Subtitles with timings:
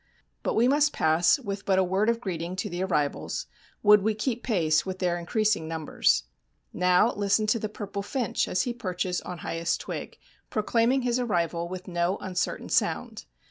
[0.41, 3.45] But we must pass with but a word of greeting to the arrivals,
[3.83, 6.23] would we keep pace with their increasing numbers.
[6.73, 10.17] Now listen to the purple finch as he perches on highest twig,
[10.49, 13.25] proclaiming his arrival with no uncertain sound.